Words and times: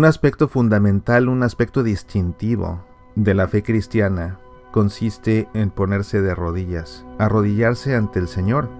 Un 0.00 0.06
aspecto 0.06 0.48
fundamental, 0.48 1.28
un 1.28 1.42
aspecto 1.42 1.82
distintivo 1.82 2.82
de 3.16 3.34
la 3.34 3.48
fe 3.48 3.62
cristiana 3.62 4.40
consiste 4.72 5.46
en 5.52 5.68
ponerse 5.68 6.22
de 6.22 6.34
rodillas, 6.34 7.04
arrodillarse 7.18 7.94
ante 7.94 8.18
el 8.18 8.26
Señor. 8.26 8.70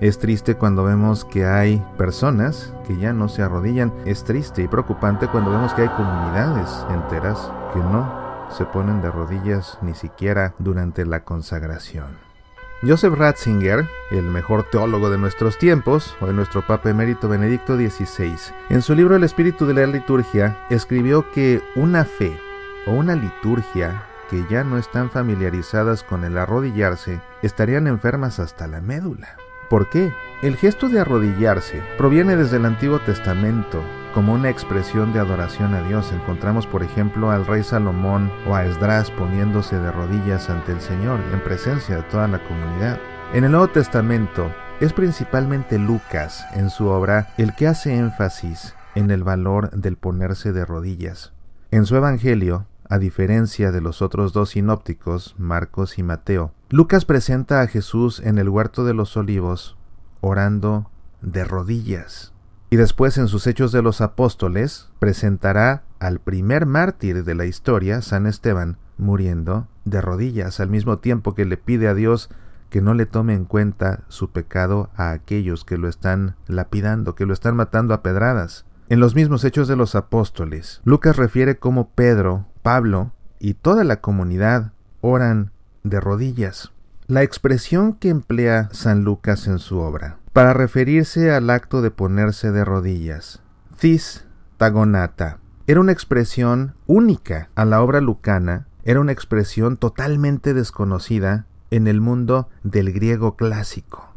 Es 0.00 0.18
triste 0.18 0.54
cuando 0.54 0.82
vemos 0.82 1.26
que 1.26 1.44
hay 1.44 1.84
personas 1.98 2.72
que 2.86 2.96
ya 2.96 3.12
no 3.12 3.28
se 3.28 3.42
arrodillan. 3.42 3.92
Es 4.06 4.24
triste 4.24 4.62
y 4.62 4.68
preocupante 4.68 5.28
cuando 5.28 5.50
vemos 5.50 5.74
que 5.74 5.82
hay 5.82 5.88
comunidades 5.88 6.70
enteras 6.88 7.52
que 7.74 7.80
no 7.80 8.48
se 8.48 8.64
ponen 8.64 9.02
de 9.02 9.10
rodillas 9.10 9.76
ni 9.82 9.92
siquiera 9.92 10.54
durante 10.58 11.04
la 11.04 11.24
consagración. 11.24 12.33
Joseph 12.82 13.14
Ratzinger, 13.14 13.88
el 14.10 14.24
mejor 14.24 14.64
teólogo 14.64 15.10
de 15.10 15.18
nuestros 15.18 15.58
tiempos, 15.58 16.16
o 16.20 16.26
de 16.26 16.32
nuestro 16.32 16.66
Papa 16.66 16.90
Emérito 16.90 17.28
Benedicto 17.28 17.76
XVI, 17.76 18.36
en 18.68 18.82
su 18.82 18.94
libro 18.94 19.16
El 19.16 19.24
espíritu 19.24 19.66
de 19.66 19.74
la 19.74 19.86
liturgia, 19.86 20.58
escribió 20.70 21.30
que 21.30 21.62
una 21.76 22.04
fe 22.04 22.38
o 22.86 22.92
una 22.92 23.14
liturgia 23.14 24.04
que 24.28 24.44
ya 24.50 24.64
no 24.64 24.78
están 24.78 25.10
familiarizadas 25.10 26.02
con 26.02 26.24
el 26.24 26.36
arrodillarse 26.36 27.20
estarían 27.42 27.86
enfermas 27.86 28.38
hasta 28.38 28.66
la 28.66 28.80
médula. 28.80 29.36
¿Por 29.70 29.88
qué? 29.88 30.12
El 30.42 30.56
gesto 30.56 30.88
de 30.88 31.00
arrodillarse 31.00 31.82
proviene 31.96 32.36
desde 32.36 32.58
el 32.58 32.66
Antiguo 32.66 32.98
Testamento 33.00 33.82
como 34.14 34.32
una 34.32 34.48
expresión 34.48 35.12
de 35.12 35.18
adoración 35.18 35.74
a 35.74 35.82
Dios. 35.82 36.12
Encontramos, 36.12 36.68
por 36.68 36.84
ejemplo, 36.84 37.32
al 37.32 37.44
rey 37.44 37.64
Salomón 37.64 38.30
o 38.48 38.54
a 38.54 38.64
Esdras 38.64 39.10
poniéndose 39.10 39.78
de 39.78 39.90
rodillas 39.90 40.48
ante 40.48 40.72
el 40.72 40.80
Señor 40.80 41.20
en 41.32 41.42
presencia 41.42 41.96
de 41.96 42.02
toda 42.04 42.28
la 42.28 42.38
comunidad. 42.38 43.00
En 43.32 43.42
el 43.42 43.50
Nuevo 43.50 43.68
Testamento 43.68 44.50
es 44.80 44.92
principalmente 44.92 45.78
Lucas 45.78 46.46
en 46.54 46.70
su 46.70 46.86
obra 46.86 47.34
el 47.36 47.54
que 47.56 47.66
hace 47.66 47.96
énfasis 47.96 48.74
en 48.94 49.10
el 49.10 49.24
valor 49.24 49.70
del 49.70 49.96
ponerse 49.96 50.52
de 50.52 50.64
rodillas. 50.64 51.32
En 51.72 51.84
su 51.84 51.96
Evangelio, 51.96 52.66
a 52.88 52.98
diferencia 52.98 53.72
de 53.72 53.80
los 53.80 54.00
otros 54.00 54.32
dos 54.32 54.50
sinópticos, 54.50 55.34
Marcos 55.38 55.98
y 55.98 56.04
Mateo, 56.04 56.52
Lucas 56.70 57.04
presenta 57.04 57.60
a 57.62 57.66
Jesús 57.66 58.20
en 58.20 58.38
el 58.38 58.48
huerto 58.48 58.84
de 58.84 58.94
los 58.94 59.16
olivos 59.16 59.76
orando 60.20 60.90
de 61.20 61.44
rodillas 61.44 62.33
y 62.74 62.76
después 62.76 63.18
en 63.18 63.28
sus 63.28 63.46
Hechos 63.46 63.70
de 63.70 63.82
los 63.82 64.00
Apóstoles 64.00 64.90
presentará 64.98 65.84
al 66.00 66.18
primer 66.18 66.66
mártir 66.66 67.22
de 67.22 67.36
la 67.36 67.44
historia, 67.44 68.02
San 68.02 68.26
Esteban, 68.26 68.78
muriendo 68.98 69.68
de 69.84 70.00
rodillas, 70.00 70.58
al 70.58 70.70
mismo 70.70 70.98
tiempo 70.98 71.36
que 71.36 71.44
le 71.44 71.56
pide 71.56 71.86
a 71.86 71.94
Dios 71.94 72.30
que 72.70 72.80
no 72.80 72.94
le 72.94 73.06
tome 73.06 73.34
en 73.34 73.44
cuenta 73.44 74.02
su 74.08 74.32
pecado 74.32 74.90
a 74.96 75.12
aquellos 75.12 75.64
que 75.64 75.78
lo 75.78 75.86
están 75.86 76.34
lapidando, 76.48 77.14
que 77.14 77.26
lo 77.26 77.32
están 77.32 77.54
matando 77.54 77.94
a 77.94 78.02
pedradas. 78.02 78.66
En 78.88 78.98
los 78.98 79.14
mismos 79.14 79.44
Hechos 79.44 79.68
de 79.68 79.76
los 79.76 79.94
Apóstoles, 79.94 80.80
Lucas 80.82 81.14
refiere 81.14 81.60
cómo 81.60 81.90
Pedro, 81.90 82.48
Pablo 82.62 83.12
y 83.38 83.54
toda 83.54 83.84
la 83.84 84.00
comunidad 84.00 84.72
oran 85.00 85.52
de 85.84 86.00
rodillas. 86.00 86.72
La 87.06 87.22
expresión 87.22 87.92
que 87.92 88.08
emplea 88.08 88.70
San 88.72 89.04
Lucas 89.04 89.46
en 89.46 89.58
su 89.58 89.78
obra 89.78 90.16
para 90.32 90.54
referirse 90.54 91.30
al 91.32 91.50
acto 91.50 91.82
de 91.82 91.90
ponerse 91.90 92.50
de 92.50 92.64
rodillas. 92.64 93.42
Cis 93.76 94.24
tagonata 94.56 95.38
era 95.66 95.80
una 95.80 95.92
expresión 95.92 96.72
única 96.86 97.50
a 97.56 97.66
la 97.66 97.82
obra 97.82 98.00
lucana, 98.00 98.68
era 98.84 99.00
una 99.00 99.12
expresión 99.12 99.76
totalmente 99.76 100.54
desconocida 100.54 101.44
en 101.70 101.88
el 101.88 102.00
mundo 102.00 102.48
del 102.62 102.90
griego 102.90 103.36
clásico. 103.36 104.08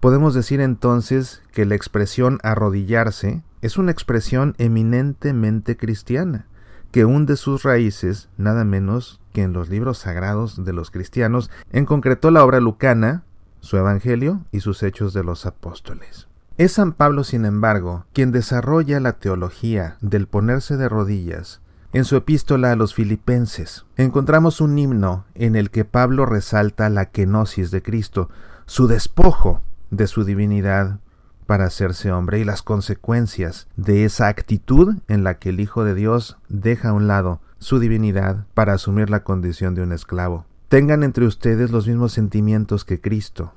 Podemos 0.00 0.32
decir 0.32 0.62
entonces 0.62 1.42
que 1.52 1.66
la 1.66 1.74
expresión 1.74 2.38
arrodillarse 2.42 3.42
es 3.60 3.76
una 3.76 3.92
expresión 3.92 4.54
eminentemente 4.56 5.76
cristiana, 5.76 6.46
que 6.90 7.04
hunde 7.04 7.36
sus 7.36 7.62
raíces 7.62 8.28
nada 8.36 8.64
menos 8.64 9.20
que 9.32 9.42
en 9.42 9.52
los 9.52 9.68
libros 9.68 9.98
sagrados 9.98 10.64
de 10.64 10.72
los 10.72 10.90
cristianos, 10.90 11.50
en 11.72 11.86
concreto 11.86 12.30
la 12.30 12.44
obra 12.44 12.60
lucana, 12.60 13.22
su 13.60 13.76
Evangelio 13.76 14.40
y 14.50 14.60
sus 14.60 14.82
hechos 14.82 15.12
de 15.12 15.22
los 15.22 15.46
apóstoles. 15.46 16.26
Es 16.56 16.72
San 16.72 16.92
Pablo, 16.92 17.24
sin 17.24 17.44
embargo, 17.44 18.04
quien 18.12 18.32
desarrolla 18.32 19.00
la 19.00 19.14
teología 19.14 19.96
del 20.00 20.26
ponerse 20.26 20.76
de 20.76 20.88
rodillas. 20.88 21.60
En 21.92 22.04
su 22.04 22.16
epístola 22.16 22.72
a 22.72 22.76
los 22.76 22.94
filipenses 22.94 23.84
encontramos 23.96 24.60
un 24.60 24.78
himno 24.78 25.24
en 25.34 25.56
el 25.56 25.70
que 25.70 25.84
Pablo 25.84 26.26
resalta 26.26 26.88
la 26.88 27.06
kenosis 27.06 27.70
de 27.70 27.82
Cristo, 27.82 28.28
su 28.66 28.86
despojo 28.86 29.62
de 29.90 30.06
su 30.06 30.24
divinidad 30.24 31.00
para 31.50 31.64
hacerse 31.64 32.12
hombre 32.12 32.38
y 32.38 32.44
las 32.44 32.62
consecuencias 32.62 33.66
de 33.74 34.04
esa 34.04 34.28
actitud 34.28 34.98
en 35.08 35.24
la 35.24 35.40
que 35.40 35.48
el 35.48 35.58
Hijo 35.58 35.82
de 35.82 35.96
Dios 35.96 36.36
deja 36.48 36.90
a 36.90 36.92
un 36.92 37.08
lado 37.08 37.40
su 37.58 37.80
divinidad 37.80 38.46
para 38.54 38.74
asumir 38.74 39.10
la 39.10 39.24
condición 39.24 39.74
de 39.74 39.82
un 39.82 39.90
esclavo 39.90 40.46
tengan 40.68 41.02
entre 41.02 41.26
ustedes 41.26 41.72
los 41.72 41.88
mismos 41.88 42.12
sentimientos 42.12 42.84
que 42.84 43.00
Cristo, 43.00 43.52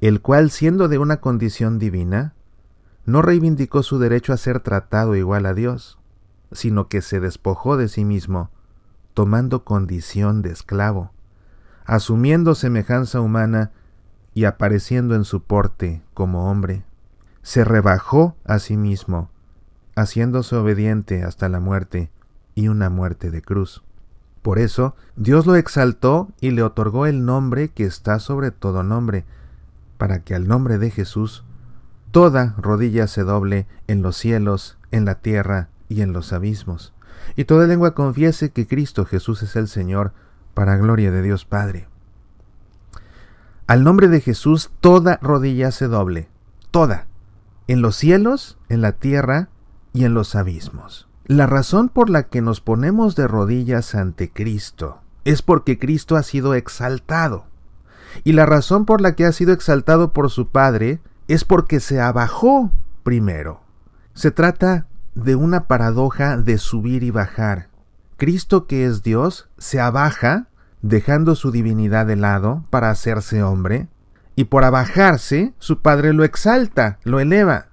el 0.00 0.20
cual, 0.20 0.50
siendo 0.50 0.88
de 0.88 0.98
una 0.98 1.18
condición 1.18 1.78
divina, 1.78 2.34
no 3.06 3.22
reivindicó 3.22 3.84
su 3.84 4.00
derecho 4.00 4.32
a 4.32 4.36
ser 4.36 4.58
tratado 4.58 5.14
igual 5.14 5.46
a 5.46 5.54
Dios, 5.54 6.00
sino 6.50 6.88
que 6.88 7.00
se 7.00 7.20
despojó 7.20 7.76
de 7.76 7.86
sí 7.86 8.04
mismo, 8.04 8.50
tomando 9.14 9.62
condición 9.62 10.42
de 10.42 10.50
esclavo, 10.50 11.12
asumiendo 11.84 12.56
semejanza 12.56 13.20
humana 13.20 13.70
y 14.34 14.46
apareciendo 14.46 15.14
en 15.14 15.22
su 15.22 15.44
porte 15.44 16.02
como 16.12 16.50
hombre. 16.50 16.82
Se 17.42 17.64
rebajó 17.64 18.36
a 18.44 18.58
sí 18.58 18.76
mismo, 18.76 19.30
haciéndose 19.96 20.56
obediente 20.56 21.24
hasta 21.24 21.48
la 21.48 21.60
muerte 21.60 22.10
y 22.54 22.68
una 22.68 22.90
muerte 22.90 23.30
de 23.30 23.42
cruz. 23.42 23.82
Por 24.42 24.58
eso 24.58 24.94
Dios 25.16 25.46
lo 25.46 25.56
exaltó 25.56 26.28
y 26.40 26.50
le 26.50 26.62
otorgó 26.62 27.06
el 27.06 27.24
nombre 27.24 27.68
que 27.68 27.84
está 27.84 28.18
sobre 28.18 28.50
todo 28.50 28.82
nombre, 28.82 29.24
para 29.98 30.20
que 30.20 30.34
al 30.34 30.48
nombre 30.48 30.78
de 30.78 30.90
Jesús 30.90 31.44
toda 32.10 32.54
rodilla 32.56 33.06
se 33.06 33.22
doble 33.22 33.66
en 33.86 34.02
los 34.02 34.16
cielos, 34.16 34.78
en 34.90 35.04
la 35.04 35.16
tierra 35.16 35.68
y 35.88 36.00
en 36.00 36.12
los 36.12 36.32
abismos, 36.32 36.94
y 37.36 37.44
toda 37.44 37.66
lengua 37.66 37.94
confiese 37.94 38.50
que 38.50 38.66
Cristo 38.66 39.04
Jesús 39.04 39.42
es 39.42 39.56
el 39.56 39.68
Señor, 39.68 40.12
para 40.54 40.76
gloria 40.76 41.10
de 41.10 41.22
Dios 41.22 41.44
Padre. 41.44 41.86
Al 43.66 43.84
nombre 43.84 44.08
de 44.08 44.20
Jesús 44.20 44.70
toda 44.80 45.18
rodilla 45.22 45.70
se 45.70 45.86
doble, 45.86 46.28
toda, 46.70 47.06
en 47.70 47.82
los 47.82 47.94
cielos, 47.94 48.58
en 48.68 48.80
la 48.80 48.90
tierra 48.90 49.48
y 49.92 50.04
en 50.04 50.12
los 50.12 50.34
abismos. 50.34 51.08
La 51.26 51.46
razón 51.46 51.88
por 51.88 52.10
la 52.10 52.24
que 52.24 52.42
nos 52.42 52.60
ponemos 52.60 53.14
de 53.14 53.28
rodillas 53.28 53.94
ante 53.94 54.28
Cristo 54.28 55.02
es 55.24 55.42
porque 55.42 55.78
Cristo 55.78 56.16
ha 56.16 56.24
sido 56.24 56.54
exaltado. 56.54 57.44
Y 58.24 58.32
la 58.32 58.44
razón 58.44 58.86
por 58.86 59.00
la 59.00 59.14
que 59.14 59.24
ha 59.24 59.30
sido 59.30 59.52
exaltado 59.52 60.12
por 60.12 60.30
su 60.30 60.48
Padre 60.48 61.00
es 61.28 61.44
porque 61.44 61.78
se 61.78 62.00
abajó 62.00 62.72
primero. 63.04 63.60
Se 64.14 64.32
trata 64.32 64.88
de 65.14 65.36
una 65.36 65.68
paradoja 65.68 66.38
de 66.38 66.58
subir 66.58 67.04
y 67.04 67.12
bajar. 67.12 67.68
Cristo 68.16 68.66
que 68.66 68.84
es 68.84 69.04
Dios 69.04 69.48
se 69.58 69.78
abaja, 69.78 70.48
dejando 70.82 71.36
su 71.36 71.52
divinidad 71.52 72.06
de 72.06 72.16
lado 72.16 72.64
para 72.70 72.90
hacerse 72.90 73.44
hombre, 73.44 73.86
y 74.36 74.44
por 74.44 74.64
abajarse 74.64 75.54
su 75.58 75.80
Padre 75.80 76.12
lo 76.12 76.24
exalta, 76.24 76.98
lo 77.04 77.20
eleva 77.20 77.70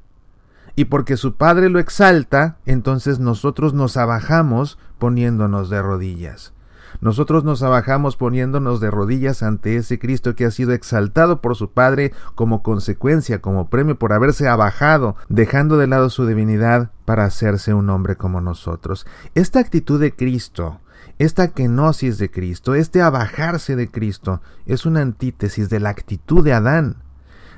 y 0.77 0.85
porque 0.85 1.17
su 1.17 1.35
Padre 1.35 1.69
lo 1.69 1.79
exalta, 1.79 2.57
entonces 2.67 3.17
nosotros 3.17 3.73
nos 3.73 3.97
abajamos 3.97 4.77
poniéndonos 4.99 5.71
de 5.71 5.81
rodillas. 5.81 6.53
Nosotros 7.01 7.43
nos 7.43 7.63
abajamos 7.63 8.15
poniéndonos 8.15 8.79
de 8.79 8.91
rodillas 8.91 9.41
ante 9.41 9.75
ese 9.75 9.97
Cristo 9.97 10.35
que 10.35 10.45
ha 10.45 10.51
sido 10.51 10.73
exaltado 10.73 11.41
por 11.41 11.55
su 11.55 11.71
Padre 11.71 12.13
como 12.35 12.61
consecuencia, 12.61 13.41
como 13.41 13.69
premio 13.69 13.97
por 13.97 14.13
haberse 14.13 14.47
abajado, 14.47 15.15
dejando 15.29 15.77
de 15.79 15.87
lado 15.87 16.11
su 16.11 16.27
divinidad 16.27 16.91
para 17.05 17.25
hacerse 17.25 17.73
un 17.73 17.89
hombre 17.89 18.15
como 18.15 18.39
nosotros. 18.39 19.07
Esta 19.33 19.59
actitud 19.59 19.99
de 19.99 20.15
Cristo, 20.15 20.79
esta 21.19 21.49
kenosis 21.49 22.17
de 22.17 22.29
Cristo, 22.29 22.75
este 22.75 23.01
abajarse 23.01 23.75
de 23.75 23.89
Cristo, 23.89 24.41
es 24.65 24.85
una 24.85 25.01
antítesis 25.01 25.69
de 25.69 25.79
la 25.79 25.89
actitud 25.89 26.43
de 26.43 26.53
Adán. 26.53 26.97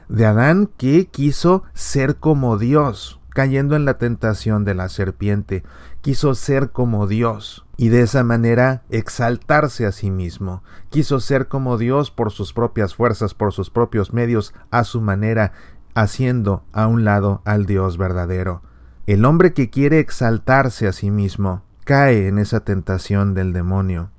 De 0.07 0.25
Adán 0.25 0.69
que 0.77 1.07
quiso 1.07 1.63
ser 1.73 2.17
como 2.17 2.57
Dios, 2.57 3.19
cayendo 3.29 3.75
en 3.75 3.85
la 3.85 3.97
tentación 3.97 4.63
de 4.65 4.75
la 4.75 4.89
serpiente, 4.89 5.63
quiso 6.01 6.35
ser 6.35 6.71
como 6.71 7.05
Dios 7.05 7.65
y 7.77 7.89
de 7.89 8.01
esa 8.01 8.23
manera 8.23 8.83
exaltarse 8.89 9.85
a 9.85 9.91
sí 9.91 10.09
mismo, 10.09 10.63
quiso 10.89 11.19
ser 11.19 11.47
como 11.47 11.77
Dios 11.77 12.11
por 12.11 12.31
sus 12.31 12.53
propias 12.53 12.95
fuerzas, 12.95 13.33
por 13.33 13.53
sus 13.53 13.69
propios 13.69 14.13
medios, 14.13 14.53
a 14.71 14.83
su 14.83 15.01
manera, 15.01 15.53
haciendo 15.95 16.63
a 16.71 16.87
un 16.87 17.03
lado 17.03 17.41
al 17.45 17.65
Dios 17.65 17.97
verdadero. 17.97 18.61
El 19.05 19.25
hombre 19.25 19.53
que 19.53 19.69
quiere 19.69 19.99
exaltarse 19.99 20.87
a 20.87 20.93
sí 20.93 21.11
mismo 21.11 21.63
cae 21.89 22.27
en 22.27 22.37
esa 22.37 22.59
tentación 22.59 23.33
del 23.33 23.51
demonio. 23.51 24.11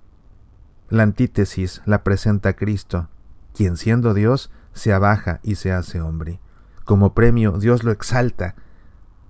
La 0.88 1.04
antítesis 1.04 1.82
la 1.84 2.02
presenta 2.02 2.54
Cristo, 2.54 3.06
quien 3.54 3.76
siendo 3.76 4.12
Dios 4.12 4.50
se 4.72 4.92
abaja 4.92 5.38
y 5.44 5.54
se 5.54 5.70
hace 5.70 6.00
hombre. 6.00 6.40
Como 6.84 7.14
premio 7.14 7.52
Dios 7.58 7.84
lo 7.84 7.92
exalta 7.92 8.56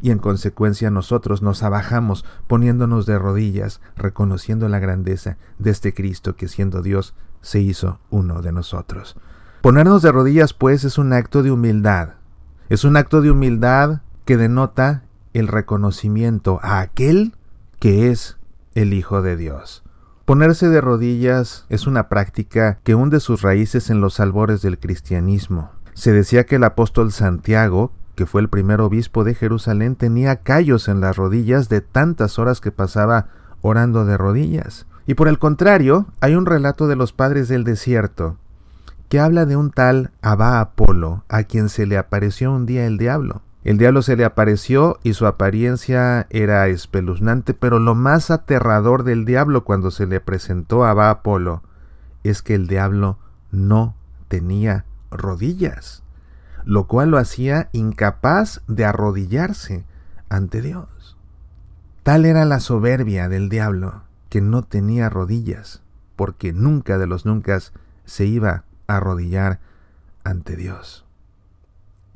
y 0.01 0.11
en 0.11 0.19
consecuencia 0.19 0.91
nosotros 0.91 1.43
nos 1.43 1.63
abajamos 1.63 2.25
poniéndonos 2.47 3.05
de 3.05 3.19
rodillas, 3.19 3.83
reconociendo 3.95 4.71
la 4.71 4.79
grandeza 4.79 5.37
de 5.59 5.69
este 5.69 5.93
Cristo 5.93 6.35
que 6.35 6.49
siendo 6.49 6.81
Dios 6.81 7.15
se 7.43 7.61
hizo 7.61 8.01
uno 8.09 8.41
de 8.41 8.53
nosotros. 8.53 9.19
Ponernos 9.61 10.01
de 10.01 10.13
rodillas 10.13 10.55
pues 10.55 10.85
es 10.85 10.97
un 10.97 11.13
acto 11.13 11.43
de 11.43 11.51
humildad, 11.51 12.15
es 12.71 12.85
un 12.85 12.97
acto 12.97 13.21
de 13.21 13.33
humildad 13.33 14.01
que 14.25 14.39
denota 14.39 15.03
el 15.35 15.47
reconocimiento 15.47 16.59
a 16.63 16.81
aquel 16.81 17.35
que 17.81 18.11
es 18.11 18.37
el 18.75 18.93
Hijo 18.93 19.23
de 19.23 19.37
Dios. 19.37 19.83
Ponerse 20.27 20.69
de 20.69 20.81
rodillas 20.81 21.65
es 21.71 21.87
una 21.87 22.09
práctica 22.09 22.79
que 22.85 22.95
hunde 22.95 23.19
sus 23.21 23.43
raíces 23.43 23.91
en 23.91 24.01
los 24.01 24.21
albores 24.21 24.63
del 24.63 24.79
cristianismo. 24.79 25.73
Se 25.95 26.13
decía 26.13 26.45
que 26.45 26.57
el 26.57 26.65
apóstol 26.65 27.11
Santiago, 27.11 27.91
que 28.15 28.27
fue 28.27 28.43
el 28.43 28.51
primer 28.51 28.81
obispo 28.83 29.25
de 29.25 29.35
Jerusalén, 29.35 29.97
tenía 29.97 30.37
callos 30.37 30.89
en 30.89 31.01
las 31.01 31.17
rodillas 31.17 31.69
de 31.69 31.81
tantas 31.81 32.39
horas 32.39 32.61
que 32.61 32.71
pasaba 32.71 33.29
orando 33.63 34.05
de 34.05 34.19
rodillas. 34.19 34.87
Y 35.07 35.15
por 35.15 35.27
el 35.27 35.39
contrario, 35.39 36.07
hay 36.21 36.35
un 36.35 36.47
relato 36.47 36.87
de 36.87 36.97
los 36.97 37.13
padres 37.13 37.49
del 37.49 37.65
desierto 37.65 38.37
que 39.09 39.19
habla 39.19 39.45
de 39.47 39.57
un 39.57 39.73
tal 39.73 40.13
Abba 40.23 40.61
Apolo, 40.61 41.25
a 41.29 41.43
quien 41.43 41.69
se 41.69 41.85
le 41.85 41.99
apareció 41.99 42.53
un 42.53 42.65
día 42.65 42.87
el 42.87 42.97
diablo. 42.97 43.43
El 43.63 43.77
diablo 43.77 44.01
se 44.01 44.17
le 44.17 44.25
apareció 44.25 44.99
y 45.03 45.13
su 45.13 45.27
apariencia 45.27 46.27
era 46.31 46.67
espeluznante, 46.69 47.53
pero 47.53 47.79
lo 47.79 47.95
más 47.95 48.31
aterrador 48.31 49.05
del 49.05 49.27
diablo 49.27 49.65
cuando 49.65 49.91
se 49.91 50.07
le 50.07 50.21
presentó 50.21 50.85
a 50.85 50.91
Abba 50.91 51.11
Apolo 51.11 51.63
es 52.25 52.41
que 52.41 52.55
el 52.55 52.67
diablo 52.67 53.19
no 53.51 53.95
tenía 54.29 54.87
rodillas, 55.11 56.03
lo 56.65 56.87
cual 56.87 57.11
lo 57.11 57.19
hacía 57.19 57.69
incapaz 57.73 58.63
de 58.67 58.87
arrodillarse 58.87 59.85
ante 60.31 60.63
Dios. 60.63 61.19
Tal 62.03 62.25
era 62.25 62.47
la 62.47 62.61
soberbia 62.61 63.29
del 63.29 63.51
diablo 63.51 64.05
que 64.31 64.41
no 64.41 64.63
tenía 64.63 65.11
rodillas, 65.11 65.83
porque 66.17 66.55
nunca 66.55 66.97
de 66.97 67.07
los 67.07 67.27
nunca 67.27 67.59
se 68.07 68.25
iba 68.25 68.65
a 68.87 68.97
arrodillar 68.97 69.61
ante 70.25 70.57
Dios. 70.57 71.05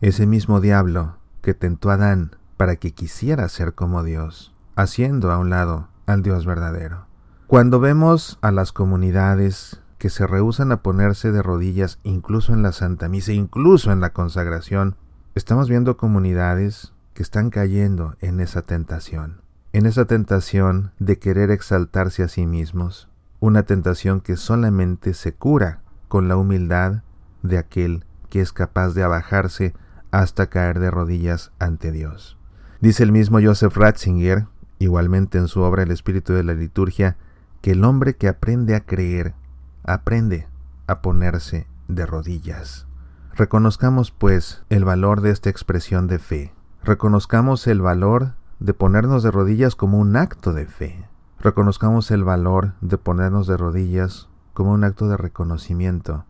Ese 0.01 0.27
mismo 0.27 0.61
diablo 0.61 1.17
que 1.45 1.53
tentó 1.53 1.91
a 1.91 1.95
Adán 1.95 2.37
para 2.57 2.77
que 2.77 2.93
quisiera 2.93 3.49
ser 3.51 3.75
como 3.75 4.03
Dios, 4.03 4.55
haciendo 4.77 5.31
a 5.31 5.39
un 5.39 5.51
lado 5.51 5.89
al 6.07 6.23
Dios 6.23 6.47
verdadero. 6.47 7.07
Cuando 7.47 7.81
vemos 7.81 8.39
a 8.41 8.51
las 8.51 8.73
comunidades 8.73 9.83
que 9.99 10.09
se 10.09 10.27
rehusan 10.27 10.73
a 10.73 10.83
ponerse 10.83 11.33
de 11.33 11.43
rodillas 11.43 11.99
incluso 12.03 12.55
en 12.55 12.63
la 12.63 12.73
Santa 12.73 13.09
Misa, 13.09 13.33
incluso 13.33 13.93
en 13.93 14.01
la 14.01 14.15
consagración, 14.15 14.97
estamos 15.35 15.69
viendo 15.69 15.99
comunidades 15.99 16.95
que 17.13 17.23
están 17.23 17.51
cayendo 17.51 18.17
en 18.21 18.41
esa 18.41 18.63
tentación, 18.63 19.43
en 19.75 19.85
esa 19.85 20.07
tentación 20.07 20.93
de 20.99 21.19
querer 21.19 21.51
exaltarse 21.51 22.23
a 22.23 22.29
sí 22.29 22.47
mismos, 22.47 23.11
una 23.39 23.65
tentación 23.65 24.23
que 24.23 24.37
solamente 24.37 25.13
se 25.13 25.35
cura 25.35 25.81
con 26.09 26.27
la 26.27 26.39
humildad 26.39 27.03
de 27.43 27.59
aquel 27.59 28.07
que 28.31 28.41
es 28.41 28.55
capaz 28.55 28.95
de 28.95 29.03
abajarse 29.03 29.75
hasta 30.21 30.47
caer 30.47 30.79
de 30.79 30.93
rodillas 30.93 31.51
ante 31.59 31.91
Dios. 31.91 32.39
Dice 32.81 33.03
el 33.03 33.11
mismo 33.11 33.41
Joseph 33.43 33.77
Ratzinger, 33.77 34.47
igualmente 34.79 35.39
en 35.39 35.49
su 35.49 35.61
obra 35.63 35.83
El 35.83 35.91
espíritu 35.91 36.33
de 36.35 36.45
la 36.45 36.55
liturgia, 36.55 37.17
que 37.61 37.73
el 37.73 37.85
hombre 37.85 38.15
que 38.15 38.29
aprende 38.29 38.77
a 38.77 38.81
creer, 38.81 39.35
aprende 39.83 40.47
a 40.87 41.01
ponerse 41.01 41.67
de 41.89 42.07
rodillas. 42.07 42.87
Reconozcamos, 43.35 44.13
pues, 44.13 44.63
el 44.69 44.85
valor 44.85 45.21
de 45.21 45.31
esta 45.31 45.51
expresión 45.51 46.07
de 46.07 46.21
fe. 46.21 46.55
Reconozcamos 46.85 47.67
el 47.67 47.81
valor 47.81 48.35
de 48.61 48.73
ponernos 48.73 49.25
de 49.25 49.33
rodillas 49.33 49.75
como 49.75 49.99
un 49.99 50.17
acto 50.17 50.53
de 50.53 50.67
fe. 50.67 51.09
Reconozcamos 51.41 52.13
el 52.13 52.23
valor 52.23 52.75
de 52.81 52.99
ponernos 52.99 53.49
de 53.49 53.57
rodillas 53.57 54.29
como 54.53 54.73
un 54.73 54.85
acto 54.85 55.09
de 55.09 55.17
reconocimiento 55.17 56.25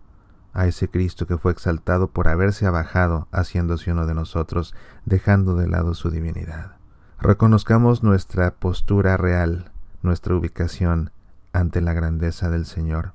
a 0.54 0.66
ese 0.66 0.88
Cristo 0.88 1.26
que 1.26 1.36
fue 1.36 1.52
exaltado 1.52 2.08
por 2.08 2.28
haberse 2.28 2.64
abajado 2.66 3.28
haciéndose 3.32 3.92
uno 3.92 4.06
de 4.06 4.14
nosotros, 4.14 4.74
dejando 5.04 5.56
de 5.56 5.68
lado 5.68 5.94
su 5.94 6.10
divinidad. 6.10 6.76
Reconozcamos 7.20 8.02
nuestra 8.02 8.52
postura 8.52 9.16
real, 9.16 9.70
nuestra 10.02 10.34
ubicación 10.34 11.10
ante 11.52 11.80
la 11.80 11.92
grandeza 11.92 12.50
del 12.50 12.66
Señor, 12.66 13.12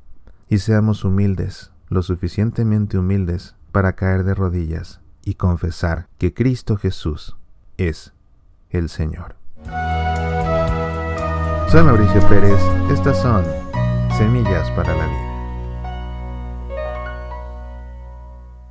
y 0.49 0.59
seamos 0.59 1.03
humildes, 1.03 1.71
lo 1.89 2.03
suficientemente 2.03 2.97
humildes 2.97 3.55
para 3.71 3.93
caer 3.93 4.23
de 4.23 4.35
rodillas 4.35 4.99
y 5.23 5.35
confesar 5.35 6.07
que 6.17 6.33
Cristo 6.33 6.75
Jesús 6.75 7.37
es 7.77 8.13
el 8.69 8.89
Señor. 8.89 9.35
Soy 11.69 11.83
Mauricio 11.83 12.27
Pérez, 12.27 12.59
estas 12.91 13.21
son 13.21 13.45
Semillas 14.17 14.69
para 14.71 14.95
la 14.95 15.05
Vida. 15.05 15.28